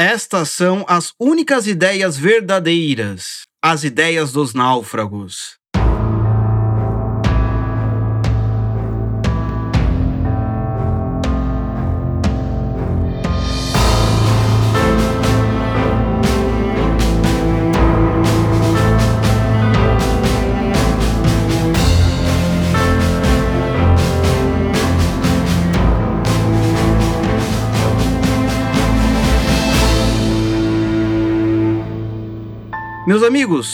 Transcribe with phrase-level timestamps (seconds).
[0.00, 5.58] Estas são as únicas ideias verdadeiras, as ideias dos náufragos.
[33.08, 33.72] Meus amigos,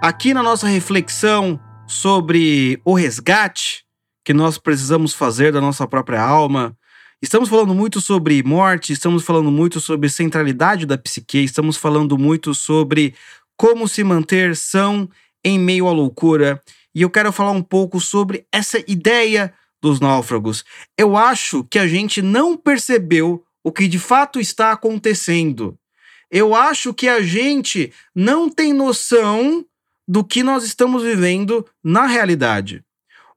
[0.00, 3.84] aqui na nossa reflexão sobre o resgate
[4.24, 6.78] que nós precisamos fazer da nossa própria alma,
[7.20, 12.54] estamos falando muito sobre morte, estamos falando muito sobre centralidade da psique, estamos falando muito
[12.54, 13.16] sobre
[13.56, 15.10] como se manter são
[15.44, 16.62] em meio à loucura.
[16.94, 20.64] E eu quero falar um pouco sobre essa ideia dos náufragos.
[20.96, 25.76] Eu acho que a gente não percebeu o que de fato está acontecendo
[26.30, 29.64] eu acho que a gente não tem noção
[30.06, 32.84] do que nós estamos vivendo na realidade.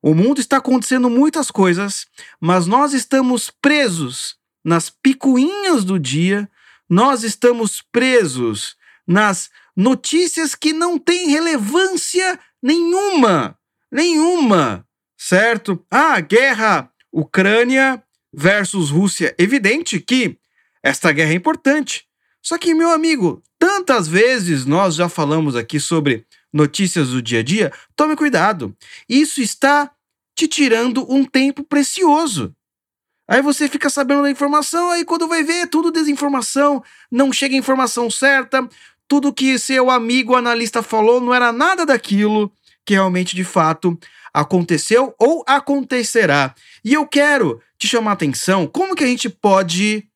[0.02, 2.08] O mundo está acontecendo muitas coisas,
[2.40, 6.50] mas nós estamos presos nas picuinhas do dia,
[6.90, 8.76] nós estamos presos
[9.08, 13.58] nas notícias que não têm relevância nenhuma.
[13.92, 14.86] Nenhuma,
[15.18, 15.86] certo?
[15.92, 18.02] Ah, guerra Ucrânia
[18.34, 19.36] versus Rússia.
[19.38, 20.38] Evidente que
[20.82, 22.06] esta guerra é importante.
[22.42, 27.44] Só que, meu amigo, tantas vezes nós já falamos aqui sobre notícias do dia a
[27.44, 28.76] dia, tome cuidado.
[29.08, 29.92] Isso está
[30.36, 32.56] te tirando um tempo precioso.
[33.28, 37.56] Aí você fica sabendo da informação, aí quando vai ver, é tudo desinformação, não chega
[37.56, 38.68] a informação certa,
[39.08, 42.52] tudo que seu amigo analista falou não era nada daquilo
[42.86, 43.98] que realmente de fato
[44.34, 46.56] aconteceu ou acontecerá.
[46.84, 50.08] E eu quero te chamar a atenção, como que a gente pode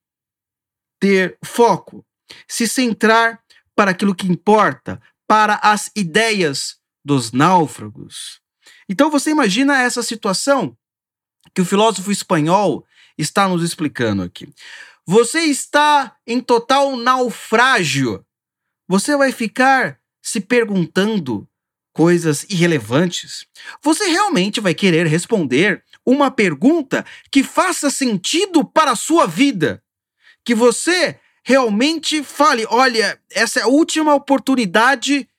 [1.00, 2.06] ter foco?
[2.48, 3.40] Se centrar
[3.76, 8.42] para aquilo que importa, para as ideias dos náufragos.
[8.90, 10.78] Então você imagina essa situação
[11.54, 12.86] que o filósofo espanhol
[13.18, 14.52] está nos explicando aqui.
[15.06, 18.26] Você está em total naufrágio.
[18.88, 21.48] Você vai ficar se perguntando
[21.94, 23.46] coisas irrelevantes.
[23.82, 29.82] Você realmente vai querer responder uma pergunta que faça sentido para a sua vida,
[30.44, 35.30] que você realmente fale: olha, essa é a última oportunidade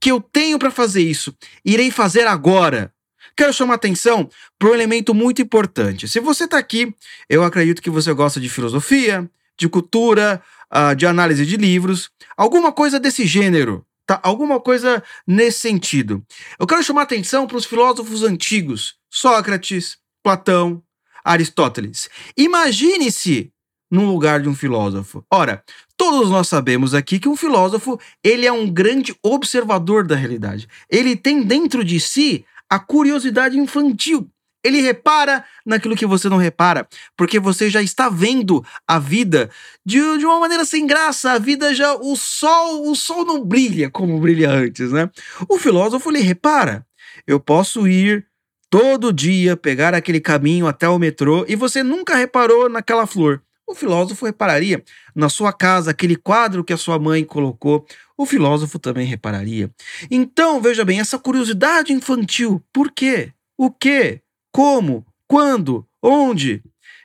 [0.00, 1.36] que eu tenho para fazer isso.
[1.64, 2.94] Irei fazer agora.
[3.36, 6.08] Quero chamar atenção para um elemento muito importante.
[6.08, 6.94] Se você está aqui,
[7.28, 10.42] eu acredito que você gosta de filosofia, de cultura,
[10.72, 14.18] uh, de análise de livros, alguma coisa desse gênero, tá?
[14.22, 16.24] Alguma coisa nesse sentido.
[16.58, 20.82] Eu quero chamar atenção para os filósofos antigos, Sócrates, Platão,
[21.24, 22.08] Aristóteles.
[22.36, 23.52] Imagine-se
[23.90, 25.24] no lugar de um filósofo.
[25.30, 25.62] Ora,
[25.96, 30.68] todos nós sabemos aqui que um filósofo, ele é um grande observador da realidade.
[30.90, 34.28] Ele tem dentro de si a curiosidade infantil.
[34.64, 39.48] Ele repara naquilo que você não repara, porque você já está vendo a vida
[39.86, 41.32] de, de uma maneira sem graça.
[41.32, 45.08] A vida já o sol, o sol não brilha como brilha antes, né?
[45.48, 46.84] O filósofo ele repara.
[47.26, 48.26] Eu posso ir
[48.68, 53.42] todo dia pegar aquele caminho até o metrô e você nunca reparou naquela flor.
[53.68, 54.82] O filósofo repararia
[55.14, 57.86] na sua casa aquele quadro que a sua mãe colocou.
[58.16, 59.70] O filósofo também repararia.
[60.10, 63.30] Então, veja bem, essa curiosidade infantil, por quê?
[63.58, 64.22] O que?
[64.50, 65.06] Como?
[65.26, 65.86] Quando?
[66.02, 66.62] Onde?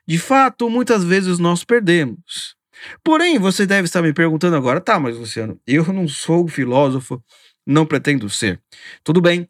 [0.07, 2.55] De fato, muitas vezes nós perdemos.
[3.03, 7.21] Porém, você deve estar me perguntando agora, tá, mas Luciano, eu não sou filósofo,
[7.67, 8.61] não pretendo ser.
[9.03, 9.47] Tudo bem.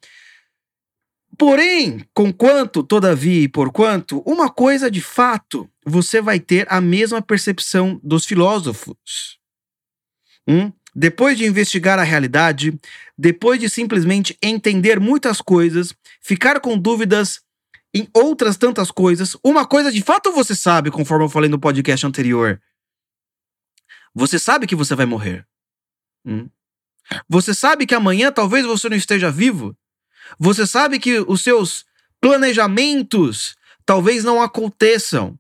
[1.37, 7.99] Porém, conquanto, todavia e porquanto, uma coisa de fato, você vai ter a mesma percepção
[8.03, 9.39] dos filósofos.
[10.47, 10.71] Hum?
[10.95, 12.79] Depois de investigar a realidade,
[13.17, 17.41] depois de simplesmente entender muitas coisas, ficar com dúvidas
[17.93, 22.05] em outras tantas coisas, uma coisa de fato você sabe, conforme eu falei no podcast
[22.05, 22.61] anterior.
[24.13, 25.47] Você sabe que você vai morrer.
[26.25, 26.49] Hum?
[27.27, 29.75] Você sabe que amanhã talvez você não esteja vivo.
[30.39, 31.85] Você sabe que os seus
[32.21, 33.55] planejamentos
[33.85, 35.37] talvez não aconteçam.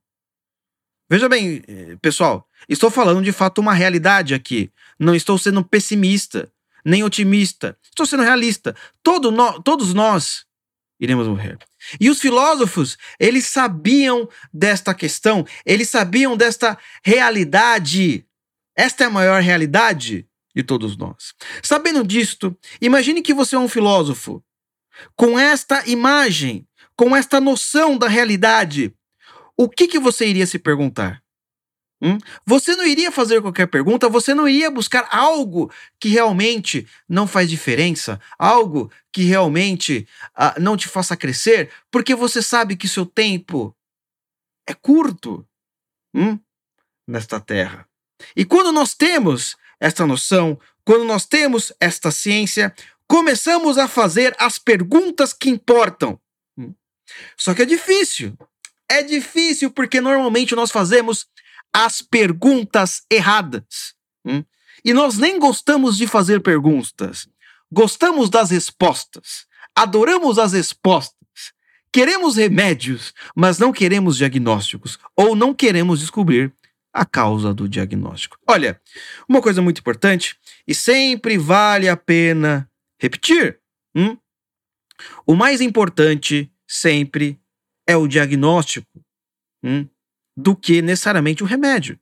[1.13, 4.71] Veja bem, eh, pessoal, estou falando de fato uma realidade aqui.
[4.99, 6.51] Não estou sendo pessimista,
[6.83, 7.77] nem otimista.
[7.83, 8.75] Estou sendo realista.
[9.03, 10.43] Todo no, todos nós
[10.99, 11.59] iremos morrer.
[12.01, 18.25] E os filósofos, eles sabiam desta questão, eles sabiam desta realidade.
[18.75, 21.35] Esta é a maior realidade de todos nós.
[21.61, 24.43] Sabendo disto, imagine que você é um filósofo
[25.15, 28.91] com esta imagem, com esta noção da realidade,
[29.57, 31.23] o que, que você iria se perguntar?
[32.01, 32.17] Hum?
[32.45, 37.49] Você não iria fazer qualquer pergunta, você não iria buscar algo que realmente não faz
[37.49, 40.05] diferença, algo que realmente
[40.37, 43.73] uh, não te faça crescer, porque você sabe que seu tempo
[44.67, 45.47] é curto
[46.13, 46.37] hum?
[47.07, 47.87] nesta terra.
[48.35, 52.75] E quando nós temos esta noção, quando nós temos esta ciência,
[53.07, 56.19] começamos a fazer as perguntas que importam.
[56.57, 56.73] Hum?
[57.37, 58.37] Só que é difícil.
[58.89, 61.25] É difícil porque normalmente nós fazemos
[61.73, 63.95] as perguntas erradas.
[64.25, 64.43] Hum?
[64.85, 67.27] E nós nem gostamos de fazer perguntas.
[67.71, 69.45] Gostamos das respostas.
[69.75, 71.17] Adoramos as respostas.
[71.91, 74.99] Queremos remédios, mas não queremos diagnósticos.
[75.15, 76.53] Ou não queremos descobrir
[76.93, 78.37] a causa do diagnóstico.
[78.47, 78.79] Olha,
[79.27, 80.37] uma coisa muito importante
[80.67, 82.69] e sempre vale a pena
[82.99, 83.59] repetir:
[83.95, 84.15] hum?
[85.25, 87.39] o mais importante sempre
[87.87, 88.87] é o diagnóstico.
[89.63, 89.87] Hum?
[90.35, 91.97] do que necessariamente o remédio.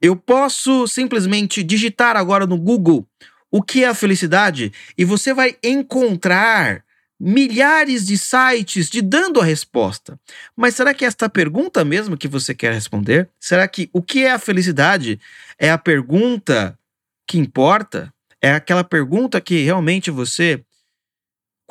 [0.00, 3.06] Eu posso simplesmente digitar agora no Google
[3.50, 6.84] o que é a felicidade e você vai encontrar
[7.18, 10.18] milhares de sites te dando a resposta.
[10.56, 13.28] Mas será que é esta pergunta mesmo que você quer responder?
[13.38, 15.20] Será que o que é a felicidade
[15.58, 16.78] é a pergunta
[17.26, 18.12] que importa?
[18.40, 20.64] É aquela pergunta que realmente você,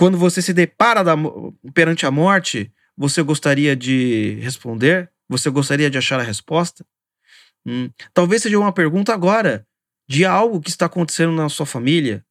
[0.01, 1.13] quando você se depara da,
[1.75, 5.11] perante a morte, você gostaria de responder?
[5.29, 6.83] Você gostaria de achar a resposta?
[7.63, 9.63] Hum, talvez seja uma pergunta agora
[10.09, 12.25] de algo que está acontecendo na sua família,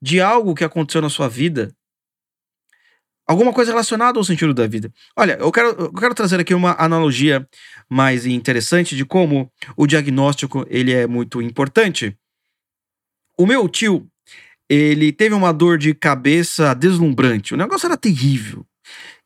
[0.00, 1.74] de algo que aconteceu na sua vida,
[3.26, 4.92] alguma coisa relacionada ao sentido da vida.
[5.16, 7.44] Olha, eu quero, eu quero trazer aqui uma analogia
[7.88, 12.16] mais interessante de como o diagnóstico ele é muito importante.
[13.36, 14.08] O meu tio,
[14.70, 17.54] ele teve uma dor de cabeça deslumbrante.
[17.54, 18.64] O negócio era terrível.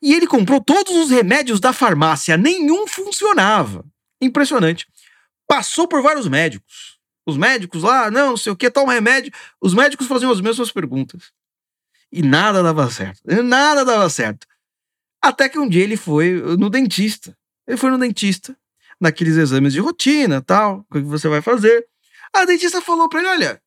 [0.00, 3.84] E ele comprou todos os remédios da farmácia, nenhum funcionava.
[4.22, 4.86] Impressionante.
[5.46, 6.98] Passou por vários médicos.
[7.26, 9.30] Os médicos lá, não, não sei o que, toma remédio.
[9.60, 11.30] Os médicos faziam as mesmas perguntas.
[12.10, 13.20] E nada dava certo.
[13.44, 14.46] Nada dava certo.
[15.22, 17.36] Até que um dia ele foi no dentista.
[17.66, 18.56] Ele foi no dentista,
[18.98, 21.86] naqueles exames de rotina tal, o que você vai fazer.
[22.32, 23.62] A dentista falou pra ele: olha,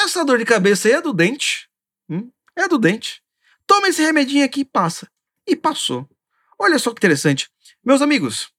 [0.00, 1.68] essa dor de cabeça aí é do dente.
[2.08, 2.30] Hum?
[2.56, 3.22] É do dente.
[3.66, 5.08] Toma esse remedinho aqui e passa
[5.46, 6.08] e passou.
[6.58, 7.50] Olha só que interessante.
[7.84, 8.50] Meus amigos,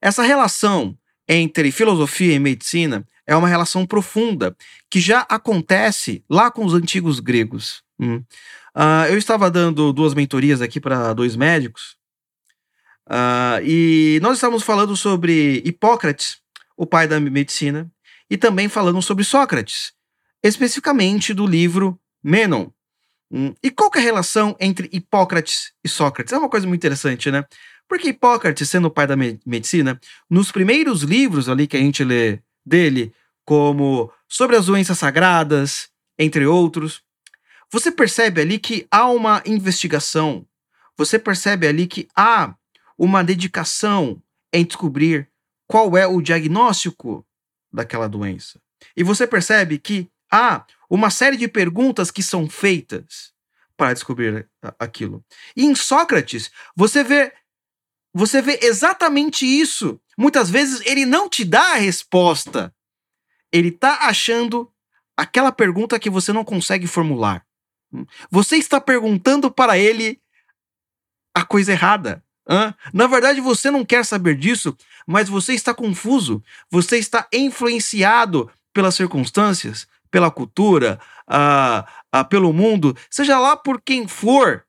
[0.00, 0.96] essa relação
[1.28, 4.56] entre filosofia e medicina é uma relação profunda
[4.90, 7.82] que já acontece lá com os antigos gregos.
[7.98, 8.22] Hum.
[8.76, 11.96] Uh, eu estava dando duas mentorias aqui para dois médicos
[13.08, 16.38] uh, e nós estávamos falando sobre Hipócrates,
[16.76, 17.90] o pai da medicina,
[18.28, 19.92] e também falando sobre Sócrates,
[20.44, 22.70] especificamente do livro Menon,
[23.36, 26.32] Hum, e qual é a relação entre Hipócrates e Sócrates?
[26.32, 27.44] É uma coisa muito interessante, né?
[27.88, 30.00] Porque Hipócrates, sendo o pai da me medicina,
[30.30, 33.12] nos primeiros livros ali que a gente lê dele,
[33.44, 37.02] como sobre as doenças sagradas, entre outros,
[37.72, 40.46] você percebe ali que há uma investigação,
[40.96, 42.54] você percebe ali que há
[42.96, 45.28] uma dedicação em descobrir
[45.66, 47.26] qual é o diagnóstico
[47.72, 48.60] daquela doença.
[48.96, 53.32] E você percebe que há uma série de perguntas que são feitas
[53.76, 54.48] para descobrir
[54.78, 55.24] aquilo.
[55.56, 57.32] E em Sócrates, você vê
[58.16, 60.00] você vê exatamente isso.
[60.16, 62.72] Muitas vezes ele não te dá a resposta.
[63.52, 64.72] Ele está achando
[65.16, 67.44] aquela pergunta que você não consegue formular.
[68.30, 70.20] Você está perguntando para ele
[71.34, 72.24] a coisa errada.
[72.48, 72.74] Hã?
[72.92, 74.76] Na verdade, você não quer saber disso,
[75.06, 76.42] mas você está confuso.
[76.70, 81.82] Você está influenciado pelas circunstâncias pela cultura, uh,
[82.16, 84.64] uh, pelo mundo, seja lá por quem for,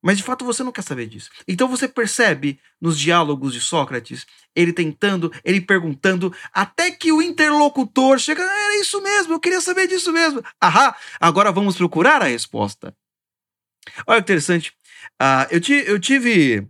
[0.00, 1.30] mas de fato você não quer saber disso.
[1.48, 4.24] Então você percebe nos diálogos de Sócrates,
[4.54, 9.88] ele tentando, ele perguntando, até que o interlocutor chega, era isso mesmo, eu queria saber
[9.88, 10.40] disso mesmo.
[10.60, 12.94] Ahá, agora vamos procurar a resposta.
[14.06, 14.72] Olha que interessante.
[15.20, 16.68] Uh, eu, eu tive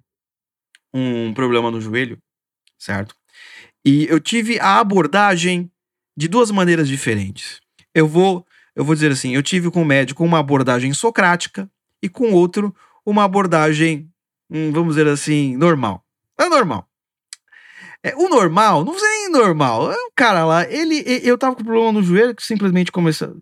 [0.94, 2.16] um problema no joelho,
[2.78, 3.14] certo?
[3.84, 5.70] E eu tive a abordagem
[6.16, 7.62] de duas maneiras diferentes
[7.94, 11.70] eu vou, eu vou dizer assim, eu tive com o médico uma abordagem socrática
[12.02, 12.74] e com outro
[13.06, 14.10] uma abordagem,
[14.50, 16.04] hum, vamos dizer assim, normal.
[16.38, 16.88] É normal.
[18.02, 19.90] É, o normal, não sei nem normal.
[19.90, 23.36] É um cara lá, ele, eu tava com problema no joelho que simplesmente começou,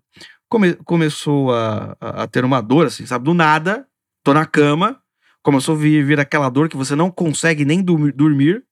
[0.49, 3.25] come, começou a, a, ter uma dor, assim, sabe?
[3.25, 3.87] Do nada,
[4.23, 5.03] tô na cama,
[5.43, 8.65] começou a vir, vir aquela dor que você não consegue nem dormir.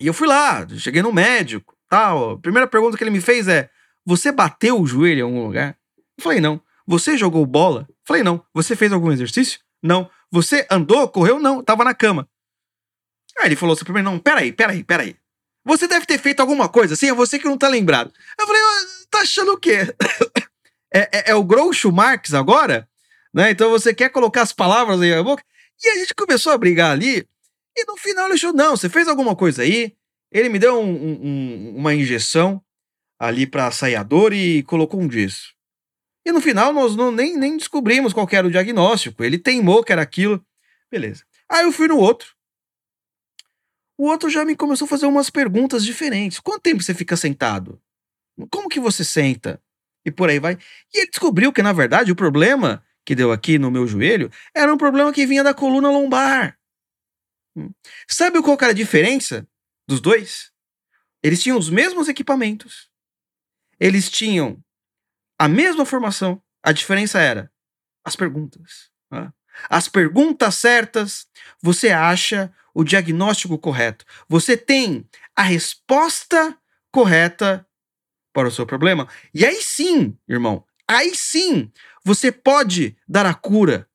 [0.00, 2.32] E eu fui lá, cheguei no médico, tal.
[2.32, 3.70] A primeira pergunta que ele me fez é:
[4.08, 5.76] você bateu o joelho em algum lugar?
[6.18, 6.58] Falei, não.
[6.86, 7.86] Você jogou bola?
[8.06, 8.42] Falei, não.
[8.54, 9.60] Você fez algum exercício?
[9.82, 10.10] Não.
[10.32, 11.38] Você andou, correu?
[11.38, 11.62] Não.
[11.62, 12.26] Tava na cama.
[13.38, 15.14] Aí ele falou assim pra mim, não, peraí, peraí, peraí.
[15.62, 18.10] Você deve ter feito alguma coisa assim, é você que não tá lembrado.
[18.40, 18.62] Eu falei,
[19.10, 19.94] tá achando o quê?
[20.90, 22.88] é, é, é, o Groucho Marx agora?
[23.32, 23.50] Né?
[23.50, 25.44] Então você quer colocar as palavras aí na boca?
[25.84, 27.28] E a gente começou a brigar ali,
[27.76, 29.94] e no final ele achou, não, você fez alguma coisa aí,
[30.32, 32.62] ele me deu um, um, uma injeção
[33.18, 35.54] ali para sair a dor e colocou um gesso.
[36.24, 39.24] E no final nós não, nem, nem descobrimos qual era o diagnóstico.
[39.24, 40.44] Ele teimou que era aquilo.
[40.90, 41.24] Beleza.
[41.48, 42.36] Aí eu fui no outro.
[43.96, 46.38] O outro já me começou a fazer umas perguntas diferentes.
[46.38, 47.80] Quanto tempo você fica sentado?
[48.50, 49.60] Como que você senta?
[50.04, 50.56] E por aí vai.
[50.94, 54.72] E ele descobriu que, na verdade, o problema que deu aqui no meu joelho era
[54.72, 56.58] um problema que vinha da coluna lombar.
[57.56, 57.70] Hum.
[58.06, 59.48] Sabe qual era a diferença
[59.88, 60.52] dos dois?
[61.22, 62.88] Eles tinham os mesmos equipamentos.
[63.80, 64.62] Eles tinham
[65.38, 66.42] a mesma formação.
[66.62, 67.50] A diferença era
[68.04, 68.90] as perguntas.
[69.10, 69.32] Né?
[69.68, 71.26] As perguntas certas,
[71.62, 74.04] você acha o diagnóstico correto.
[74.28, 76.56] Você tem a resposta
[76.92, 77.66] correta
[78.32, 79.08] para o seu problema.
[79.34, 81.72] E aí sim, irmão, aí sim
[82.04, 83.87] você pode dar a cura.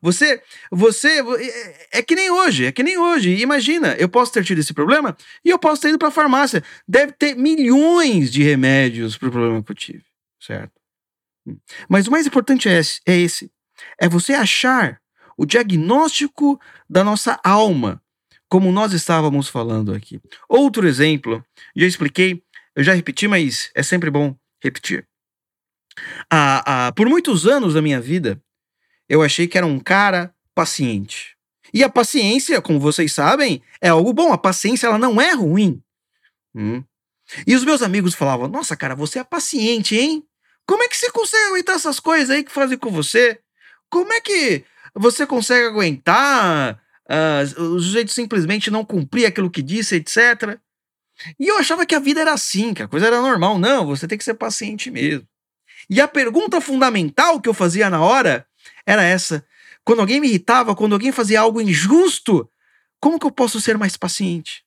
[0.00, 3.36] Você, você, é, é que nem hoje, é que nem hoje.
[3.36, 6.62] Imagina, eu posso ter tido esse problema e eu posso ter ido para a farmácia.
[6.86, 10.04] Deve ter milhões de remédios para o problema que eu tive,
[10.40, 10.72] certo?
[11.88, 13.50] Mas o mais importante é esse, é esse:
[14.00, 15.00] é você achar
[15.36, 18.02] o diagnóstico da nossa alma,
[18.48, 20.20] como nós estávamos falando aqui.
[20.48, 21.44] Outro exemplo,
[21.76, 22.42] já expliquei,
[22.74, 25.06] eu já repeti, mas é sempre bom repetir.
[26.30, 28.40] Ah, ah, por muitos anos da minha vida,
[29.08, 31.36] eu achei que era um cara paciente.
[31.72, 34.32] E a paciência, como vocês sabem, é algo bom.
[34.32, 35.82] A paciência ela não é ruim.
[36.54, 36.82] Hum.
[37.46, 40.24] E os meus amigos falavam: Nossa, cara, você é paciente, hein?
[40.66, 43.40] Como é que você consegue aguentar essas coisas aí que fazem com você?
[43.90, 49.96] Como é que você consegue aguentar uh, o sujeito simplesmente não cumprir aquilo que disse,
[49.96, 50.58] etc.
[51.38, 53.58] E eu achava que a vida era assim, que a coisa era normal.
[53.58, 55.26] Não, você tem que ser paciente mesmo.
[55.90, 58.46] E a pergunta fundamental que eu fazia na hora
[58.86, 59.46] era essa.
[59.84, 62.50] Quando alguém me irritava, quando alguém fazia algo injusto,
[63.00, 64.64] como que eu posso ser mais paciente?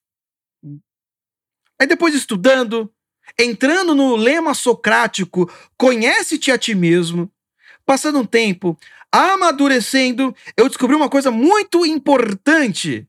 [1.80, 2.94] Aí depois estudando,
[3.38, 7.32] entrando no lema socrático, conhece-te a ti mesmo,
[7.86, 8.78] passando um tempo,
[9.12, 13.08] amadurecendo, eu descobri uma coisa muito importante.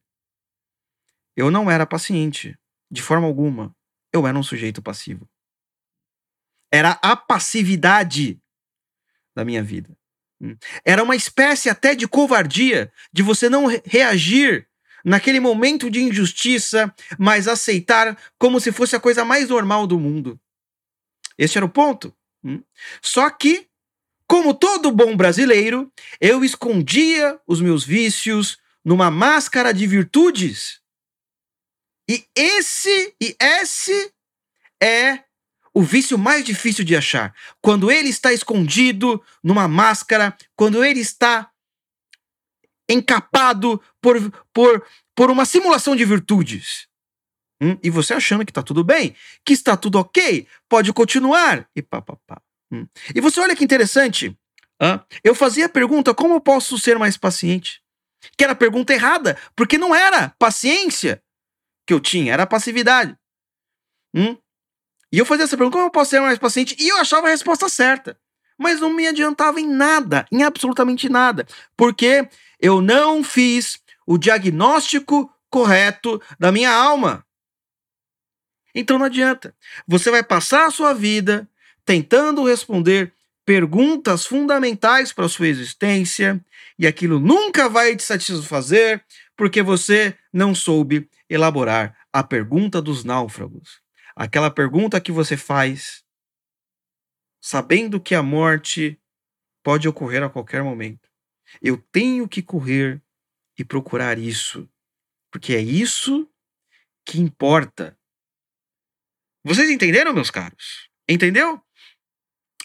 [1.36, 2.58] Eu não era paciente,
[2.90, 3.74] de forma alguma.
[4.12, 5.28] Eu era um sujeito passivo.
[6.70, 8.40] Era a passividade
[9.34, 9.96] da minha vida.
[10.84, 14.66] Era uma espécie até de covardia de você não reagir
[15.04, 20.38] naquele momento de injustiça, mas aceitar como se fosse a coisa mais normal do mundo.
[21.36, 22.14] Esse era o ponto.
[22.44, 22.62] Hum?
[23.00, 23.68] Só que,
[24.26, 30.80] como todo bom brasileiro, eu escondia os meus vícios numa máscara de virtudes.
[32.08, 34.12] E esse e esse
[34.82, 35.24] é
[35.74, 37.34] o vício mais difícil de achar.
[37.60, 41.50] Quando ele está escondido numa máscara, quando ele está
[42.88, 44.16] encapado por,
[44.52, 46.88] por, por uma simulação de virtudes.
[47.60, 47.78] Hum?
[47.82, 49.14] E você achando que está tudo bem,
[49.44, 51.68] que está tudo ok, pode continuar.
[51.74, 52.42] E pá, pá, pá.
[52.72, 52.86] Hum.
[53.14, 54.36] E você olha que interessante.
[54.80, 55.04] Hã?
[55.22, 57.80] Eu fazia a pergunta: como eu posso ser mais paciente?
[58.36, 61.22] Que era a pergunta errada, porque não era paciência
[61.86, 63.16] que eu tinha, era passividade.
[64.14, 64.36] Hum?
[65.12, 66.74] E eu fazia essa pergunta: como eu posso ser mais paciente?
[66.78, 68.18] E eu achava a resposta certa.
[68.58, 71.46] Mas não me adiantava em nada, em absolutamente nada.
[71.76, 72.28] Porque
[72.60, 77.24] eu não fiz o diagnóstico correto da minha alma.
[78.74, 79.54] Então não adianta.
[79.86, 81.48] Você vai passar a sua vida
[81.84, 83.12] tentando responder
[83.44, 86.42] perguntas fundamentais para a sua existência
[86.78, 89.04] e aquilo nunca vai te satisfazer
[89.36, 93.82] porque você não soube elaborar a pergunta dos náufragos.
[94.14, 96.04] Aquela pergunta que você faz
[97.42, 99.00] sabendo que a morte
[99.64, 101.08] pode ocorrer a qualquer momento.
[101.60, 103.02] Eu tenho que correr
[103.58, 104.68] e procurar isso,
[105.30, 106.28] porque é isso
[107.04, 107.98] que importa.
[109.44, 110.88] Vocês entenderam, meus caros?
[111.08, 111.60] Entendeu?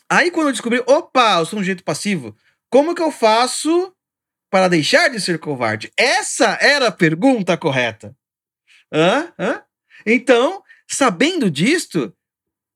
[0.09, 2.37] Aí quando eu descobri, opa, eu sou um jeito passivo,
[2.69, 3.93] como que eu faço
[4.49, 5.91] para deixar de ser covarde?
[5.97, 8.15] Essa era a pergunta correta.
[8.91, 9.33] Hã?
[9.37, 9.63] Hã?
[10.05, 12.13] Então, sabendo disto,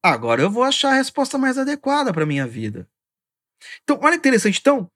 [0.04, 2.88] agora eu vou achar a resposta mais adequada para minha vida.
[3.84, 4.60] Então, olha que interessante.
[4.60, 4.90] Então,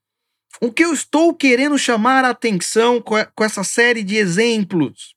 [0.62, 5.16] o que eu estou querendo chamar a atenção com essa série de exemplos?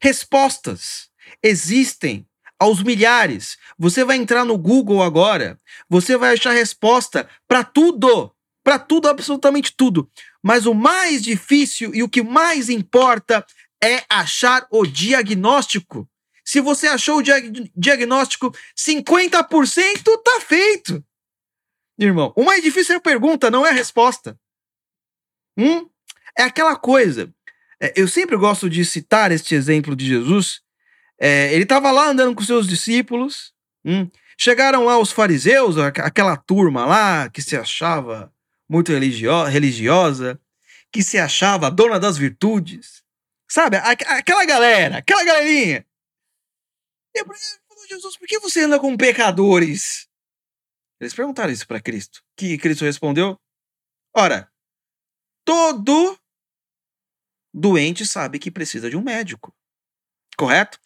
[0.00, 1.10] Respostas
[1.42, 2.26] existem
[2.58, 3.56] aos milhares.
[3.78, 9.74] Você vai entrar no Google agora, você vai achar resposta para tudo, para tudo, absolutamente
[9.74, 10.10] tudo.
[10.42, 13.44] Mas o mais difícil e o que mais importa
[13.82, 16.08] é achar o diagnóstico.
[16.44, 21.04] Se você achou o diag diagnóstico, 50% tá feito.
[21.98, 24.38] Irmão, o mais difícil é a pergunta, não é a resposta.
[25.56, 25.88] Hum?
[26.36, 27.32] É aquela coisa.
[27.80, 30.62] É, eu sempre gosto de citar este exemplo de Jesus.
[31.20, 33.52] É, ele estava lá andando com seus discípulos.
[33.84, 34.08] Hum?
[34.38, 38.32] Chegaram lá os fariseus, aquela turma lá que se achava
[38.66, 40.40] muito religio religiosa,
[40.90, 43.02] que se achava dona das virtudes.
[43.46, 43.76] Sabe?
[43.76, 45.84] Aquela galera, aquela galerinha.
[47.14, 47.40] E falei,
[47.88, 50.08] Jesus, por que você anda com pecadores?
[51.00, 52.22] Eles perguntaram isso para Cristo.
[52.36, 53.40] Que Cristo respondeu:
[54.14, 54.50] Ora,
[55.44, 56.18] todo
[57.52, 59.54] doente sabe que precisa de um médico.
[60.36, 60.78] Correto?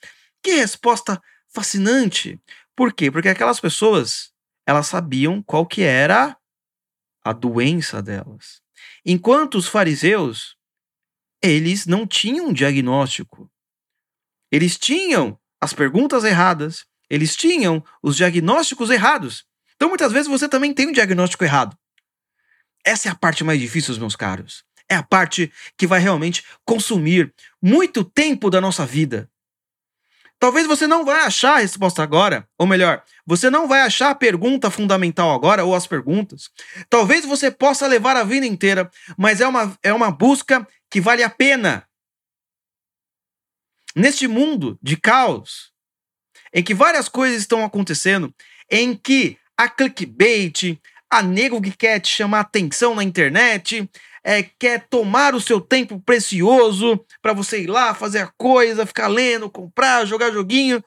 [0.43, 2.41] Que resposta fascinante.
[2.77, 3.11] Por quê?
[3.11, 4.33] Porque aquelas pessoas,
[4.67, 6.39] elas sabiam qual que era
[7.23, 8.63] a doença delas.
[9.05, 10.57] Enquanto os fariseus,
[11.43, 13.51] eles não tinham diagnóstico.
[14.51, 19.45] Eles tinham as perguntas erradas, eles tinham os diagnósticos errados.
[19.77, 21.77] Então, muitas vezes, você também tem um diagnóstico errado.
[22.85, 24.63] Essa é a parte mais difícil, meus caros.
[24.89, 29.31] É a parte que vai realmente consumir muito tempo da nossa vida.
[30.39, 34.15] Talvez você não vai achar a resposta agora, ou melhor, você não vai achar a
[34.15, 36.51] pergunta fundamental agora ou as perguntas.
[36.91, 41.23] Talvez você possa levar a vida inteira, mas é uma, é uma busca que vale
[41.23, 41.89] a pena.
[43.95, 45.73] Neste mundo de caos,
[46.53, 48.35] em que várias coisas estão acontecendo,
[48.71, 53.89] em que a clickbait, a nego que quer te chamar atenção na internet,
[54.25, 59.07] é, quer tomar o seu tempo precioso para você ir lá fazer a coisa, ficar
[59.07, 60.83] lendo, comprar, jogar joguinho.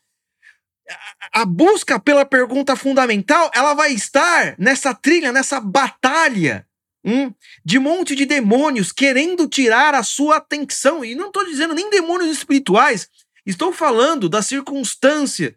[1.33, 6.66] A, a busca pela pergunta fundamental, ela vai estar nessa trilha, nessa batalha
[7.07, 7.33] hum,
[7.63, 11.05] de um monte de demônios querendo tirar a sua atenção.
[11.05, 13.09] E não estou dizendo nem demônios espirituais,
[13.45, 15.55] estou falando das circunstâncias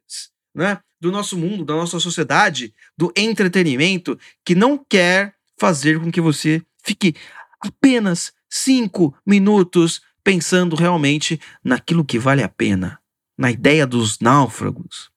[0.54, 6.20] né, do nosso mundo, da nossa sociedade, do entretenimento, que não quer fazer com que
[6.20, 7.16] você fique
[7.60, 13.00] apenas cinco minutos pensando realmente naquilo que vale a pena,
[13.36, 15.10] na ideia dos náufragos,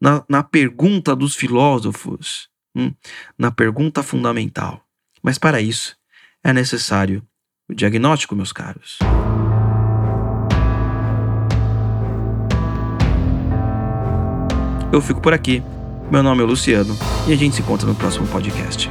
[0.00, 2.94] na, na pergunta dos filósofos, hum,
[3.36, 4.85] na pergunta fundamental.
[5.26, 5.96] Mas para isso
[6.44, 7.20] é necessário
[7.68, 8.96] o diagnóstico, meus caros.
[14.92, 15.64] Eu fico por aqui.
[16.12, 18.88] Meu nome é Luciano e a gente se encontra no próximo podcast.